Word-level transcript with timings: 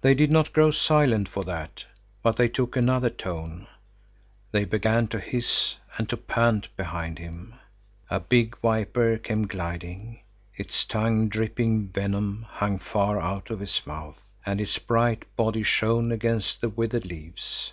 They 0.00 0.14
did 0.14 0.30
not 0.30 0.54
grow 0.54 0.70
silent 0.70 1.28
for 1.28 1.44
that, 1.44 1.84
but 2.22 2.38
they 2.38 2.48
took 2.48 2.76
another 2.78 3.10
tone. 3.10 3.66
They 4.52 4.64
began 4.64 5.06
to 5.08 5.20
hiss 5.20 5.74
and 5.98 6.08
to 6.08 6.16
pant 6.16 6.74
behind 6.78 7.18
him. 7.18 7.56
A 8.08 8.20
big 8.20 8.56
viper 8.60 9.18
came 9.18 9.46
gliding. 9.46 10.20
Its 10.56 10.86
tongue 10.86 11.28
dripping 11.28 11.88
venom 11.88 12.46
hung 12.48 12.78
far 12.78 13.20
out 13.20 13.50
of 13.50 13.60
its 13.60 13.86
mouth, 13.86 14.24
and 14.46 14.62
its 14.62 14.78
bright 14.78 15.26
body 15.36 15.62
shone 15.62 16.10
against 16.10 16.62
the 16.62 16.70
withered 16.70 17.04
leaves. 17.04 17.70